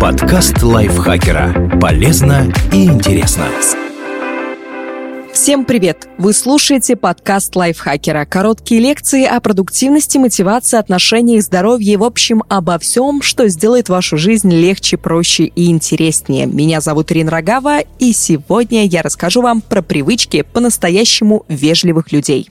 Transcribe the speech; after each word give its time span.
Подкаст 0.00 0.62
лайфхакера. 0.62 1.78
Полезно 1.78 2.50
и 2.72 2.86
интересно. 2.86 3.44
Всем 5.32 5.66
привет! 5.66 6.08
Вы 6.16 6.32
слушаете 6.32 6.96
подкаст 6.96 7.54
лайфхакера. 7.54 8.24
Короткие 8.24 8.80
лекции 8.80 9.26
о 9.26 9.40
продуктивности, 9.40 10.16
мотивации, 10.16 10.78
отношениях, 10.78 11.42
здоровье 11.42 11.94
и, 11.94 11.96
в 11.96 12.04
общем, 12.04 12.44
обо 12.48 12.78
всем, 12.78 13.20
что 13.20 13.46
сделает 13.48 13.90
вашу 13.90 14.16
жизнь 14.16 14.50
легче, 14.50 14.96
проще 14.96 15.44
и 15.44 15.70
интереснее. 15.70 16.46
Меня 16.46 16.80
зовут 16.80 17.12
Ирина 17.12 17.30
Рогава, 17.30 17.80
и 17.98 18.12
сегодня 18.12 18.86
я 18.86 19.02
расскажу 19.02 19.42
вам 19.42 19.60
про 19.60 19.82
привычки 19.82 20.42
по-настоящему 20.50 21.44
вежливых 21.48 22.10
людей. 22.10 22.48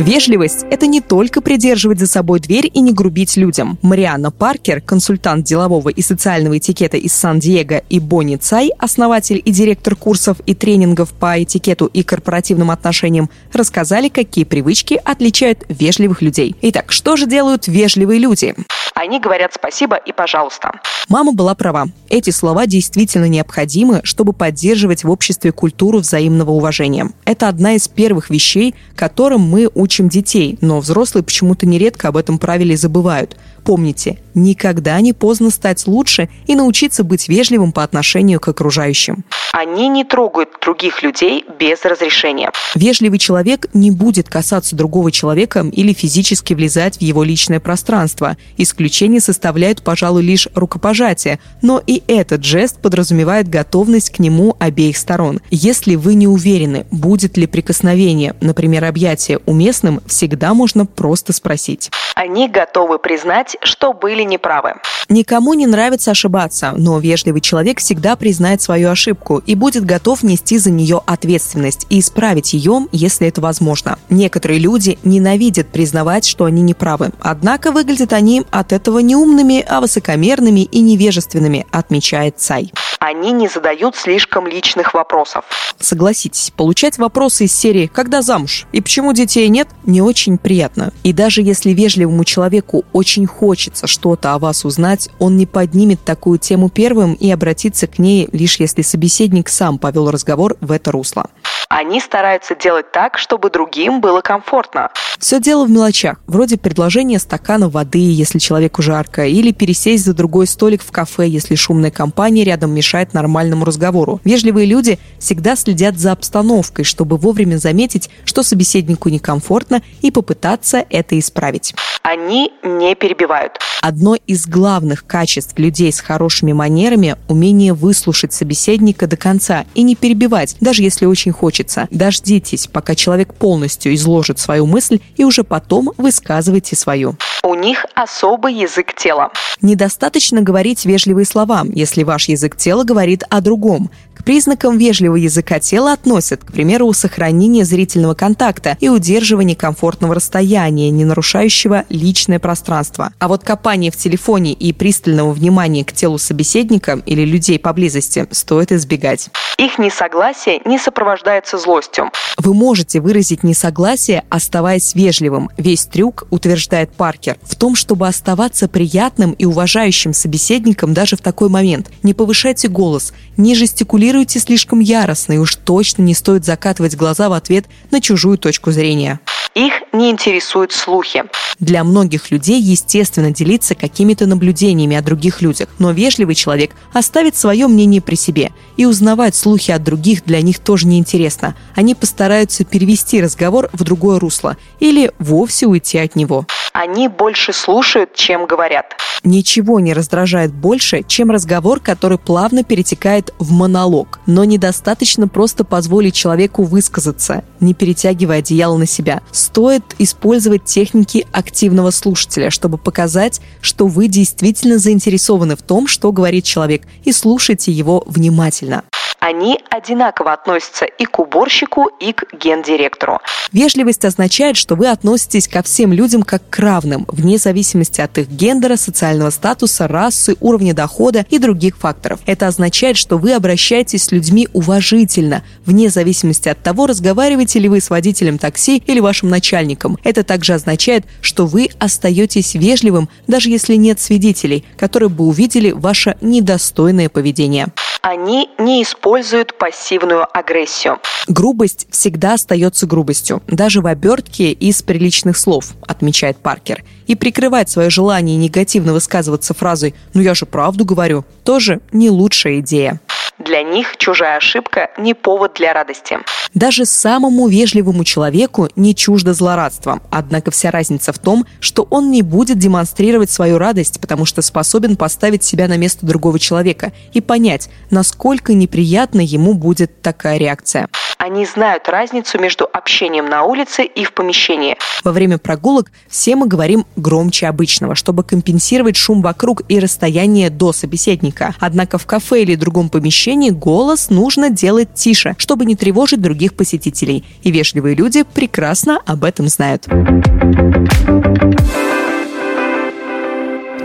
Вежливость– 0.00 0.64
это 0.70 0.86
не 0.86 1.02
только 1.02 1.42
придерживать 1.42 1.98
за 1.98 2.06
собой 2.06 2.40
дверь 2.40 2.70
и 2.72 2.80
не 2.80 2.90
грубить 2.90 3.36
людям. 3.36 3.78
Марианна 3.82 4.30
Паркер, 4.30 4.80
консультант 4.80 5.44
делового 5.44 5.90
и 5.90 6.00
социального 6.00 6.56
этикета 6.56 6.96
из 6.96 7.12
Сан-Диего, 7.12 7.82
и 7.90 8.00
Бонни 8.00 8.36
Цай, 8.36 8.70
основатель 8.78 9.42
и 9.44 9.50
директор 9.50 9.94
курсов 9.94 10.38
и 10.46 10.54
тренингов 10.54 11.12
по 11.12 11.42
этикету 11.42 11.84
и 11.84 12.02
корпоративным 12.02 12.70
отношениям, 12.70 13.28
рассказали, 13.52 14.08
какие 14.08 14.44
привычки 14.44 14.98
отличают 15.04 15.66
вежливых 15.68 16.22
людей. 16.22 16.56
Итак, 16.62 16.92
что 16.92 17.16
же 17.16 17.26
делают 17.26 17.68
вежливые 17.68 18.20
люди? 18.20 18.54
Они 18.94 19.20
говорят 19.20 19.52
спасибо 19.54 19.96
и 19.96 20.12
пожалуйста. 20.12 20.72
Мама 21.08 21.32
была 21.32 21.54
права. 21.54 21.86
Эти 22.08 22.30
слова 22.30 22.66
действительно 22.66 23.26
необходимы, 23.26 24.00
чтобы 24.04 24.32
поддерживать 24.32 25.04
в 25.04 25.10
обществе 25.10 25.52
культуру 25.52 25.98
взаимного 25.98 26.50
уважения. 26.50 27.10
Это 27.24 27.48
одна 27.48 27.74
из 27.74 27.88
первых 27.88 28.30
вещей, 28.30 28.74
которым 28.94 29.40
мы 29.40 29.68
учим 29.74 29.89
детей, 29.98 30.58
но 30.60 30.80
взрослые 30.80 31.22
почему-то 31.22 31.66
нередко 31.66 32.08
об 32.08 32.16
этом 32.16 32.38
правиле 32.38 32.76
забывают. 32.76 33.36
Помните, 33.64 34.18
никогда 34.34 35.00
не 35.00 35.12
поздно 35.12 35.50
стать 35.50 35.86
лучше 35.86 36.28
и 36.46 36.54
научиться 36.54 37.04
быть 37.04 37.28
вежливым 37.28 37.72
по 37.72 37.82
отношению 37.82 38.40
к 38.40 38.48
окружающим. 38.48 39.24
Они 39.52 39.88
не 39.88 40.04
трогают 40.04 40.50
других 40.62 41.02
людей 41.02 41.44
без 41.58 41.84
разрешения. 41.84 42.52
Вежливый 42.74 43.18
человек 43.18 43.66
не 43.74 43.90
будет 43.90 44.28
касаться 44.28 44.76
другого 44.76 45.10
человека 45.12 45.66
или 45.72 45.92
физически 45.92 46.54
влезать 46.54 46.98
в 46.98 47.02
его 47.02 47.24
личное 47.24 47.60
пространство. 47.60 48.36
Исключение 48.56 49.20
составляют, 49.20 49.82
пожалуй, 49.82 50.22
лишь 50.22 50.48
рукопожатие, 50.54 51.40
но 51.62 51.82
и 51.84 52.02
этот 52.06 52.44
жест 52.44 52.80
подразумевает 52.80 53.48
готовность 53.48 54.10
к 54.10 54.20
нему 54.20 54.56
обеих 54.58 54.96
сторон. 54.96 55.40
Если 55.50 55.96
вы 55.96 56.14
не 56.14 56.28
уверены, 56.28 56.86
будет 56.90 57.36
ли 57.36 57.46
прикосновение, 57.46 58.34
например, 58.40 58.84
объятие, 58.84 59.40
уместным, 59.80 60.00
всегда 60.06 60.54
можно 60.54 60.86
просто 60.86 61.32
спросить. 61.32 61.90
Они 62.14 62.48
готовы 62.48 62.98
признать, 62.98 63.56
что 63.62 63.92
были 63.92 64.22
неправы. 64.22 64.74
Никому 65.08 65.54
не 65.54 65.66
нравится 65.66 66.12
ошибаться, 66.12 66.72
но 66.76 66.98
вежливый 66.98 67.40
человек 67.40 67.80
всегда 67.80 68.16
признает 68.16 68.62
свою 68.62 68.90
ошибку 68.90 69.42
и 69.44 69.54
будет 69.54 69.84
готов 69.84 70.22
нести 70.22 70.58
за 70.58 70.70
нее 70.70 71.00
ответственность 71.06 71.86
и 71.90 71.98
исправить 71.98 72.52
ее, 72.52 72.86
если 72.92 73.26
это 73.26 73.40
возможно. 73.40 73.98
Некоторые 74.08 74.60
люди 74.60 74.98
ненавидят 75.02 75.68
признавать, 75.68 76.24
что 76.24 76.44
они 76.44 76.62
неправы, 76.62 77.10
однако 77.20 77.72
выглядят 77.72 78.12
они 78.12 78.44
от 78.50 78.72
этого 78.72 79.00
не 79.00 79.16
умными, 79.16 79.64
а 79.68 79.80
высокомерными 79.80 80.60
и 80.60 80.80
невежественными, 80.80 81.66
отмечает 81.72 82.38
Цай. 82.38 82.72
Они 83.00 83.32
не 83.32 83.48
задают 83.48 83.96
слишком 83.96 84.46
личных 84.46 84.92
вопросов. 84.92 85.46
Согласитесь, 85.78 86.52
получать 86.54 86.98
вопросы 86.98 87.46
из 87.46 87.54
серии 87.54 87.86
«Когда 87.86 88.20
замуж?» 88.20 88.66
и 88.72 88.82
«Почему 88.82 89.14
детей 89.14 89.48
нет?» 89.48 89.68
не 89.86 90.02
очень 90.02 90.36
приятно. 90.36 90.92
И 91.02 91.14
даже 91.14 91.40
если 91.40 91.70
вежливому 91.70 92.26
человеку 92.26 92.84
очень 92.92 93.26
хочется 93.26 93.86
что-то 93.86 94.34
о 94.34 94.38
вас 94.38 94.66
узнать, 94.66 95.08
он 95.18 95.38
не 95.38 95.46
поднимет 95.46 96.04
такую 96.04 96.38
тему 96.38 96.68
первым 96.68 97.14
и 97.14 97.30
обратится 97.30 97.86
к 97.86 97.98
ней 97.98 98.28
лишь 98.32 98.60
если 98.60 98.82
собеседник 98.82 99.48
сам 99.48 99.78
повел 99.78 100.10
разговор 100.10 100.58
в 100.60 100.70
это 100.70 100.92
русло. 100.92 101.30
Они 101.70 102.00
стараются 102.00 102.54
делать 102.54 102.92
так, 102.92 103.16
чтобы 103.16 103.48
другим 103.48 104.02
было 104.02 104.20
комфортно. 104.20 104.90
Все 105.18 105.40
дело 105.40 105.64
в 105.64 105.70
мелочах, 105.70 106.18
вроде 106.26 106.58
предложения 106.58 107.18
стакана 107.18 107.68
воды, 107.68 107.98
если 107.98 108.38
человеку 108.38 108.82
жарко, 108.82 109.24
или 109.24 109.52
пересесть 109.52 110.04
за 110.04 110.12
другой 110.12 110.46
столик 110.46 110.82
в 110.82 110.90
кафе, 110.90 111.28
если 111.28 111.54
шумная 111.54 111.90
компания 111.90 112.42
рядом 112.42 112.72
мешает 112.74 112.89
нормальному 113.14 113.64
разговору. 113.64 114.20
Вежливые 114.24 114.66
люди 114.66 114.98
всегда 115.18 115.56
следят 115.56 115.98
за 115.98 116.12
обстановкой, 116.12 116.84
чтобы 116.84 117.16
вовремя 117.16 117.56
заметить, 117.56 118.10
что 118.24 118.42
собеседнику 118.42 119.08
некомфортно, 119.08 119.82
и 120.02 120.10
попытаться 120.10 120.84
это 120.90 121.18
исправить. 121.18 121.74
Они 122.02 122.50
не 122.62 122.94
перебивают. 122.94 123.58
Одно 123.82 124.16
из 124.26 124.46
главных 124.46 125.06
качеств 125.06 125.58
людей 125.58 125.92
с 125.92 126.00
хорошими 126.00 126.52
манерами– 126.52 127.16
умение 127.28 127.72
выслушать 127.72 128.32
собеседника 128.32 129.06
до 129.06 129.16
конца 129.16 129.64
и 129.74 129.82
не 129.82 129.96
перебивать, 129.96 130.56
даже 130.60 130.82
если 130.82 131.06
очень 131.06 131.32
хочется. 131.32 131.88
Дождитесь, 131.90 132.66
пока 132.66 132.94
человек 132.94 133.34
полностью 133.34 133.94
изложит 133.94 134.38
свою 134.38 134.66
мысль, 134.66 135.00
и 135.16 135.24
уже 135.24 135.44
потом 135.44 135.92
высказывайте 135.96 136.76
свою. 136.76 137.16
У 137.42 137.54
них 137.54 137.86
особый 137.94 138.54
язык 138.54 138.94
тела. 138.94 139.30
Недостаточно 139.62 140.42
говорить 140.42 140.84
вежливые 140.84 141.24
слова, 141.24 141.64
если 141.72 142.02
ваш 142.02 142.28
язык 142.28 142.56
тела 142.56 142.79
говорит 142.84 143.24
о 143.28 143.40
другом. 143.40 143.90
К 144.14 144.22
признакам 144.24 144.76
вежливого 144.76 145.16
языка 145.16 145.60
тела 145.60 145.94
относят, 145.94 146.44
к 146.44 146.52
примеру, 146.52 146.92
сохранение 146.92 147.64
зрительного 147.64 148.12
контакта 148.12 148.76
и 148.78 148.90
удерживание 148.90 149.56
комфортного 149.56 150.14
расстояния, 150.14 150.90
не 150.90 151.06
нарушающего 151.06 151.84
личное 151.88 152.38
пространство. 152.38 153.12
А 153.18 153.28
вот 153.28 153.44
копание 153.44 153.90
в 153.90 153.96
телефоне 153.96 154.52
и 154.52 154.74
пристального 154.74 155.32
внимания 155.32 155.86
к 155.86 155.92
телу 155.92 156.18
собеседника 156.18 157.00
или 157.06 157.24
людей 157.24 157.58
поблизости 157.58 158.26
стоит 158.30 158.72
избегать. 158.72 159.30
Их 159.56 159.78
несогласие 159.78 160.60
не 160.64 160.78
сопровождается 160.78 161.58
злостью. 161.58 162.10
Вы 162.38 162.54
можете 162.54 163.00
выразить 163.00 163.42
несогласие, 163.42 164.24
оставаясь 164.30 164.94
вежливым. 164.94 165.50
Весь 165.58 165.84
трюк, 165.84 166.26
утверждает 166.30 166.92
Паркер, 166.92 167.36
в 167.42 167.56
том, 167.56 167.74
чтобы 167.74 168.08
оставаться 168.08 168.68
приятным 168.68 169.32
и 169.32 169.44
уважающим 169.44 170.14
собеседником 170.14 170.94
даже 170.94 171.16
в 171.16 171.20
такой 171.20 171.50
момент. 171.50 171.90
Не 172.02 172.14
повышайте 172.14 172.68
голос, 172.70 173.12
не 173.36 173.54
жестикулируйте 173.54 174.40
слишком 174.40 174.80
яростно, 174.80 175.34
и 175.34 175.38
уж 175.38 175.56
точно 175.56 176.02
не 176.02 176.14
стоит 176.14 176.44
закатывать 176.44 176.96
глаза 176.96 177.28
в 177.28 177.32
ответ 177.32 177.66
на 177.90 178.00
чужую 178.00 178.38
точку 178.38 178.72
зрения. 178.72 179.20
Их 179.54 179.72
не 179.92 180.10
интересуют 180.10 180.72
слухи. 180.72 181.24
Для 181.58 181.82
многих 181.82 182.30
людей 182.30 182.60
естественно 182.60 183.32
делиться 183.32 183.74
какими-то 183.74 184.26
наблюдениями 184.26 184.96
о 184.96 185.02
других 185.02 185.42
людях, 185.42 185.68
но 185.78 185.90
вежливый 185.90 186.34
человек 186.34 186.70
оставит 186.92 187.36
свое 187.36 187.66
мнение 187.66 188.00
при 188.00 188.14
себе. 188.14 188.52
И 188.76 188.86
узнавать 188.86 189.34
слухи 189.34 189.72
от 189.72 189.82
других 189.82 190.24
для 190.24 190.40
них 190.40 190.60
тоже 190.60 190.86
неинтересно. 190.86 191.56
Они 191.74 191.94
постараются 191.94 192.64
перевести 192.64 193.20
разговор 193.20 193.68
в 193.72 193.82
другое 193.82 194.20
русло 194.20 194.56
или 194.78 195.12
вовсе 195.18 195.66
уйти 195.66 195.98
от 195.98 196.14
него. 196.14 196.46
Они 196.72 197.08
больше 197.08 197.52
слушают, 197.52 198.14
чем 198.14 198.46
говорят. 198.46 198.94
Ничего 199.22 199.80
не 199.80 199.92
раздражает 199.92 200.52
больше, 200.52 201.02
чем 201.06 201.30
разговор, 201.30 201.80
который 201.80 202.16
плавно 202.16 202.64
перетекает 202.64 203.34
в 203.38 203.52
монолог. 203.52 204.20
Но 204.26 204.44
недостаточно 204.44 205.28
просто 205.28 205.64
позволить 205.64 206.14
человеку 206.14 206.62
высказаться, 206.62 207.44
не 207.58 207.74
перетягивая 207.74 208.38
одеяло 208.38 208.78
на 208.78 208.86
себя. 208.86 209.20
Стоит 209.40 209.94
использовать 209.98 210.66
техники 210.66 211.26
активного 211.32 211.92
слушателя, 211.92 212.50
чтобы 212.50 212.76
показать, 212.76 213.40
что 213.62 213.86
вы 213.86 214.06
действительно 214.06 214.76
заинтересованы 214.76 215.56
в 215.56 215.62
том, 215.62 215.86
что 215.86 216.12
говорит 216.12 216.44
человек, 216.44 216.82
и 217.04 217.12
слушайте 217.12 217.72
его 217.72 218.04
внимательно 218.06 218.84
они 219.20 219.60
одинаково 219.70 220.32
относятся 220.32 220.86
и 220.86 221.04
к 221.04 221.18
уборщику, 221.18 221.90
и 222.00 222.12
к 222.12 222.24
гендиректору. 222.32 223.20
Вежливость 223.52 224.04
означает, 224.04 224.56
что 224.56 224.74
вы 224.74 224.88
относитесь 224.88 225.46
ко 225.46 225.62
всем 225.62 225.92
людям 225.92 226.22
как 226.22 226.42
к 226.48 226.58
равным, 226.58 227.04
вне 227.08 227.38
зависимости 227.38 228.00
от 228.00 228.16
их 228.18 228.28
гендера, 228.28 228.76
социального 228.76 229.30
статуса, 229.30 229.86
расы, 229.86 230.36
уровня 230.40 230.74
дохода 230.74 231.26
и 231.28 231.38
других 231.38 231.76
факторов. 231.76 232.20
Это 232.26 232.46
означает, 232.46 232.96
что 232.96 233.18
вы 233.18 233.34
обращаетесь 233.34 234.04
с 234.04 234.12
людьми 234.12 234.48
уважительно, 234.52 235.42
вне 235.66 235.90
зависимости 235.90 236.48
от 236.48 236.62
того, 236.62 236.86
разговариваете 236.86 237.58
ли 237.58 237.68
вы 237.68 237.80
с 237.80 237.90
водителем 237.90 238.38
такси 238.38 238.82
или 238.86 239.00
вашим 239.00 239.28
начальником. 239.28 239.98
Это 240.02 240.24
также 240.24 240.54
означает, 240.54 241.04
что 241.20 241.46
вы 241.46 241.68
остаетесь 241.78 242.54
вежливым, 242.54 243.08
даже 243.26 243.50
если 243.50 243.74
нет 243.74 244.00
свидетелей, 244.00 244.64
которые 244.78 245.10
бы 245.10 245.24
увидели 245.24 245.72
ваше 245.72 246.16
недостойное 246.22 247.10
поведение. 247.10 247.68
Они 248.02 248.48
не 248.58 248.82
используют 248.82 249.58
пассивную 249.58 250.26
агрессию. 250.32 250.98
Грубость 251.28 251.86
всегда 251.90 252.34
остается 252.34 252.86
грубостью, 252.86 253.42
даже 253.46 253.82
в 253.82 253.86
обертке 253.86 254.52
из 254.52 254.82
приличных 254.82 255.36
слов, 255.36 255.72
отмечает 255.86 256.38
Паркер. 256.38 256.82
И 257.06 257.14
прикрывать 257.14 257.68
свое 257.68 257.90
желание 257.90 258.36
негативно 258.36 258.94
высказываться 258.94 259.52
фразой 259.52 259.94
«ну 260.14 260.22
я 260.22 260.34
же 260.34 260.46
правду 260.46 260.84
говорю» 260.84 261.24
тоже 261.44 261.80
не 261.92 262.08
лучшая 262.08 262.60
идея. 262.60 263.00
Для 263.40 263.62
них 263.62 263.96
чужая 263.96 264.36
ошибка 264.36 264.90
не 264.98 265.14
повод 265.14 265.54
для 265.54 265.72
радости. 265.72 266.18
Даже 266.52 266.84
самому 266.84 267.48
вежливому 267.48 268.04
человеку 268.04 268.68
не 268.76 268.94
чуждо 268.94 269.32
злорадство. 269.32 270.00
Однако 270.10 270.50
вся 270.50 270.70
разница 270.70 271.14
в 271.14 271.18
том, 271.18 271.46
что 271.58 271.86
он 271.88 272.10
не 272.10 272.20
будет 272.20 272.58
демонстрировать 272.58 273.30
свою 273.30 273.56
радость, 273.56 273.98
потому 273.98 274.26
что 274.26 274.42
способен 274.42 274.96
поставить 274.96 275.42
себя 275.42 275.68
на 275.68 275.78
место 275.78 276.04
другого 276.04 276.38
человека 276.38 276.92
и 277.14 277.22
понять, 277.22 277.70
насколько 277.90 278.52
неприятно 278.52 279.20
ему 279.20 279.54
будет 279.54 280.02
такая 280.02 280.36
реакция. 280.36 280.86
Они 281.20 281.44
знают 281.44 281.86
разницу 281.86 282.38
между 282.38 282.66
общением 282.72 283.28
на 283.28 283.42
улице 283.44 283.84
и 283.84 284.04
в 284.04 284.14
помещении. 284.14 284.78
Во 285.04 285.12
время 285.12 285.36
прогулок 285.36 285.92
все 286.08 286.34
мы 286.34 286.46
говорим 286.46 286.86
громче 286.96 287.46
обычного, 287.46 287.94
чтобы 287.94 288.24
компенсировать 288.24 288.96
шум 288.96 289.20
вокруг 289.20 289.60
и 289.68 289.78
расстояние 289.78 290.48
до 290.48 290.72
собеседника. 290.72 291.54
Однако 291.60 291.98
в 291.98 292.06
кафе 292.06 292.40
или 292.42 292.54
другом 292.54 292.88
помещении 293.30 293.50
голос 293.50 294.10
нужно 294.10 294.50
делать 294.50 294.94
тише, 294.94 295.36
чтобы 295.38 295.64
не 295.64 295.76
тревожить 295.76 296.20
других 296.20 296.54
посетителей. 296.54 297.24
И 297.44 297.52
вежливые 297.52 297.94
люди 297.94 298.24
прекрасно 298.24 299.00
об 299.06 299.22
этом 299.22 299.46
знают. 299.46 299.86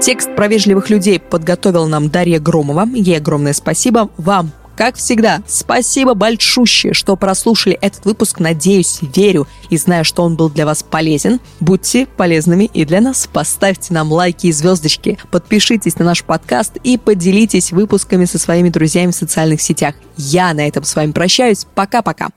Текст 0.01 0.36
про 0.36 0.47
вежливых 0.47 0.89
людей 0.89 1.19
подготовила 1.19 1.86
нам 1.86 2.09
Дарья 2.09 2.39
Громова. 2.39 2.88
Ей 2.92 3.18
огромное 3.18 3.53
спасибо. 3.53 4.09
Вам 4.18 4.51
как 4.75 4.95
всегда, 4.95 5.42
спасибо 5.48 6.13
большущее, 6.13 6.94
что 6.94 7.16
прослушали 7.16 7.77
этот 7.81 8.06
выпуск. 8.06 8.39
Надеюсь, 8.39 9.00
верю 9.01 9.48
и 9.69 9.77
знаю, 9.77 10.04
что 10.06 10.24
он 10.24 10.36
был 10.36 10.50
для 10.50 10.66
вас 10.66 10.83
полезен. 10.83 11.39
Будьте 11.60 12.06
полезными 12.06 12.66
и 12.66 12.86
для 12.86 13.01
нас. 13.01 13.27
Поставьте 13.31 13.94
нам 13.94 14.12
лайки 14.12 14.48
и 14.48 14.51
звездочки. 14.51 15.18
Подпишитесь 15.31 15.98
на 15.98 16.06
наш 16.06 16.24
подкаст 16.24 16.77
и 16.83 16.98
поделитесь 16.98 17.72
выпусками 17.72 18.25
со 18.25 18.38
своими 18.38 18.69
друзьями 18.69 19.12
в 19.12 19.16
социальных 19.16 19.62
сетях. 19.62 19.95
Я 20.18 20.54
на 20.54 20.68
этом 20.68 20.83
с 20.83 20.95
вами 20.95 21.12
прощаюсь. 21.12 21.66
Пока-пока. 21.74 22.30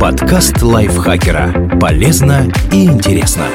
Подкаст 0.00 0.62
лайфхакера. 0.62 1.78
Полезно 1.80 2.52
и 2.72 2.84
интересно. 2.84 3.46